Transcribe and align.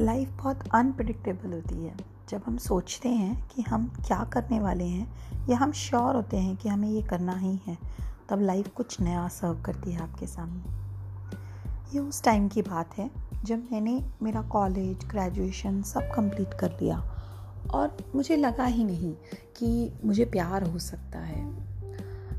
Life 0.00 0.28
बहुत 0.28 0.60
unpredictable 0.74 1.52
होती 1.52 1.74
है। 1.74 1.94
जब 2.30 2.42
हम 2.46 2.56
सोचते 2.56 3.08
हैं 3.08 3.48
कि 3.48 3.62
हम 3.62 3.92
क्या 4.06 4.24
करने 4.24 4.60
वाले 4.60 4.84
हैं 4.84 5.16
या 5.48 5.56
हम 5.56 5.72
श्योर 5.72 6.16
होते 6.16 6.36
हैं 6.36 6.56
कि 6.56 6.68
हमें 6.68 6.88
ये 6.88 7.02
करना 7.02 7.36
ही 7.36 7.60
है 7.66 7.78
तब 8.28 8.40
लाइफ 8.40 8.68
कुछ 8.68 9.00
नया 9.00 9.28
सर्व 9.28 9.62
करती 9.62 9.92
है 9.92 10.02
आपके 10.02 10.26
सामने। 10.26 10.62
ये 11.94 11.98
उस 11.98 12.22
टाइम 12.24 12.48
की 12.48 12.62
बात 12.62 12.98
है 12.98 13.10
जब 13.44 13.58
मैंने 13.72 14.04
मेरा 14.22 14.42
कॉलेज 14.42 15.04
ग्रेजुएशन 15.04 15.82
सब 15.82 16.00
कंप्लीट 16.00 16.54
कर 16.54 16.70
लिया 16.70 16.98
और 17.74 17.96
मुझे 18.14 18.36
लगा 18.36 18.64
ही 18.64 18.84
नहीं 18.84 19.14
कि 19.56 19.92
मुझे 20.04 20.24
प्यार 20.24 20.62
हो 20.62 20.78
सकता 20.78 21.18
है। 21.18 21.54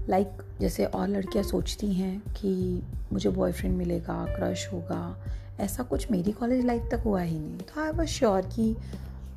लाइक 0.10 0.30
like, 0.30 0.60
जैसे 0.60 0.86
और 0.86 1.08
लड़कियाँ 1.08 1.44
सोचती 1.44 1.94
हैं 1.94 2.20
कि 2.20 2.84
मुझे 3.14 3.30
बॉयफ्रेंड 3.30 3.78
मिलेगा 3.78 4.26
क्रश 4.26 4.70
होगा 4.74 5.24
ऐसा 5.60 5.84
कुछ 5.84 6.12
मेरी 6.12 6.32
कॉलेज 6.32 6.66
लाइफ 6.66 6.88
तक 6.92 7.04
हुआ 7.06 7.22
ही 7.22 7.40
नहीं। 7.40 7.58
तो 7.58 7.82
आई 7.82 7.92
वॉज़ 7.92 8.08
श्योर 8.08 8.42
कि 8.56 8.76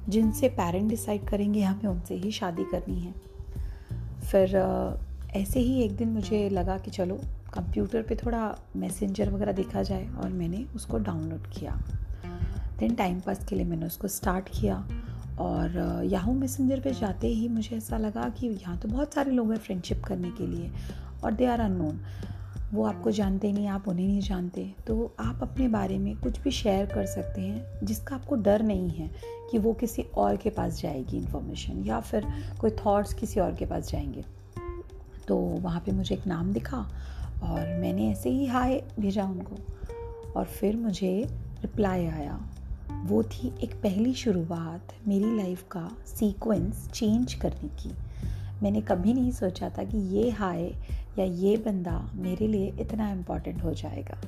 जिनसे 0.08 0.48
पेरेंट 0.48 0.88
डिसाइड 0.88 1.28
करेंगे, 1.28 1.62
हमें 1.62 1.90
उनसे 1.90 2.14
ही 2.14 2.30
शादी 2.30 2.64
करनी 2.64 3.00
है। 3.00 3.14
फिर 4.20 4.56
ऐसे 5.36 5.60
ही 5.60 5.82
एक 5.82 5.96
दिन 5.96 6.08
मुझे 6.08 6.48
लगा 6.48 6.78
कि 6.78 6.90
चलो 6.90 7.20
कंप्यूटर 7.54 8.02
पे 8.02 8.16
थोड़ा 8.16 8.56
मैसेंजर 8.76 9.30
वगैरह 9.30 9.52
देखा 9.52 9.82
जाए 9.82 10.08
और 10.22 10.28
मैंने 10.28 10.64
उसको 10.76 10.98
डाउनलोड 10.98 11.46
किया। 11.46 11.80
देन 12.78 12.94
टाइम 12.94 13.20
पास 13.20 13.44
के 13.48 13.56
लिए 13.56 13.64
मैंने 13.64 13.86
उसको 13.86 14.08
स्टार्ट 14.08 14.48
किया 14.48 14.76
और 15.40 16.04
याहू 16.06 16.32
मैसेंजर 16.32 16.80
पे 16.80 16.92
जाते 16.92 17.28
ही 17.28 17.48
मुझे 17.48 17.76
ऐसा 17.76 17.98
लगा 17.98 18.28
कि 18.28 18.46
यहाँ 18.46 18.76
तो 18.78 18.88
बहुत 18.88 19.14
सारे 19.14 19.30
लोग 19.30 19.50
हैं 19.52 19.58
फ्रेंडशिप 19.58 20.04
करने 20.04 20.30
के 20.30 20.46
लिए 20.46 20.70
और 21.24 21.32
दे 21.32 21.46
आर 21.46 21.60
अननोन 21.60 22.00
वो 22.72 22.84
आपको 22.84 23.10
जानते 23.10 23.52
नहीं, 23.52 23.66
आप 23.66 23.88
उन्हें 23.88 24.06
नहीं 24.06 24.20
जानते। 24.20 24.74
तो 24.86 25.14
आप 25.20 25.38
अपने 25.42 25.68
बारे 25.68 25.98
में 25.98 26.16
कुछ 26.16 26.40
भी 26.40 26.50
शेयर 26.50 26.86
कर 26.86 27.06
सकते 27.06 27.40
हैं, 27.40 27.86
जिसका 27.86 28.16
आपको 28.16 28.34
डर 28.36 28.62
नहीं 28.62 28.90
है 28.90 29.10
कि 29.50 29.58
वो 29.58 29.72
किसी 29.72 30.02
और 30.02 30.36
के 30.36 30.50
पास 30.50 30.80
जाएगी 30.80 31.16
इन्फॉर्मेशन 31.16 31.84
या 31.84 32.00
फिर 32.00 32.26
कोई 32.60 32.70
थॉट्स 32.70 33.14
किसी 33.14 33.40
और 33.40 33.54
के 33.54 33.66
पास 33.66 33.90
जाएँगे। 33.90 34.24
तो 35.28 35.36
वहाँ 35.36 35.80
पे 35.80 35.92
मुझे 35.92 36.14
एक 36.14 36.26
नाम 36.26 36.52
दिखा 36.52 36.88
और 37.42 37.60
मैंने 37.60 38.10
ऐसे 38.10 38.30
ही 38.30 38.46
हाय 38.46 38.84
भेजा 39.00 39.24
उनको। 39.24 39.56
और 40.36 40.44
फिर 40.44 40.76
मुझे 40.76 41.28
रिप्लाई 41.62 42.06
आया। 42.06 42.40
वो 43.04 43.22
थी 43.22 43.54
एक 43.62 43.74
पहली 43.74 44.14
शुरुआत 44.14 44.94
मेरी 45.08 45.36
लाइफ 45.36 45.64
का 45.70 45.90
सीक्वेंस 46.06 46.90
चेंज 46.94 47.34
करने 47.34 47.68
की। 47.68 47.90
मैंने 48.62 48.80
कभी 48.80 49.12
नहीं 49.14 49.30
सोचा 49.30 49.70
था 49.70 49.84
कि 49.84 49.98
ये 49.98 50.30
हाय 50.30 50.62
या 51.18 51.24
ये 51.24 51.56
बंदा 51.56 52.10
मेरे 52.14 52.46
लिए 52.46 52.72
इतना 52.80 53.10
इंपॉर्टेंट 53.10 53.62
हो 53.62 53.74
जाएगा। 53.74 54.20